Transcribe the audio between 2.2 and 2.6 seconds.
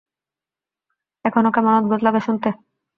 শুনতে।